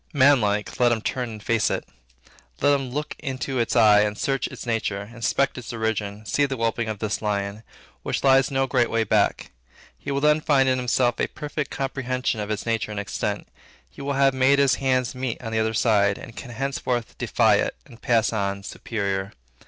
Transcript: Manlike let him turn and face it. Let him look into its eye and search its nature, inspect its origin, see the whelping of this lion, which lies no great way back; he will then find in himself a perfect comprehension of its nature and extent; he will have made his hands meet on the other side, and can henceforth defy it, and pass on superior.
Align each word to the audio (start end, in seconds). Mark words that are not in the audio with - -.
Manlike 0.13 0.79
let 0.79 0.91
him 0.91 1.01
turn 1.01 1.29
and 1.29 1.43
face 1.43 1.69
it. 1.69 1.87
Let 2.59 2.73
him 2.73 2.89
look 2.89 3.15
into 3.19 3.59
its 3.59 3.75
eye 3.75 3.99
and 4.01 4.17
search 4.17 4.47
its 4.47 4.65
nature, 4.65 5.03
inspect 5.13 5.59
its 5.59 5.71
origin, 5.71 6.25
see 6.25 6.47
the 6.47 6.57
whelping 6.57 6.89
of 6.89 6.97
this 6.97 7.21
lion, 7.21 7.61
which 8.01 8.23
lies 8.23 8.49
no 8.49 8.65
great 8.65 8.89
way 8.89 9.03
back; 9.03 9.51
he 9.99 10.09
will 10.09 10.19
then 10.19 10.41
find 10.41 10.67
in 10.67 10.79
himself 10.79 11.19
a 11.19 11.27
perfect 11.27 11.69
comprehension 11.69 12.39
of 12.39 12.49
its 12.49 12.65
nature 12.65 12.89
and 12.89 12.99
extent; 12.99 13.47
he 13.91 14.01
will 14.01 14.13
have 14.13 14.33
made 14.33 14.57
his 14.57 14.73
hands 14.81 15.13
meet 15.13 15.39
on 15.39 15.51
the 15.51 15.59
other 15.59 15.75
side, 15.75 16.17
and 16.17 16.35
can 16.35 16.49
henceforth 16.49 17.15
defy 17.19 17.57
it, 17.57 17.75
and 17.85 18.01
pass 18.01 18.33
on 18.33 18.63
superior. 18.63 19.31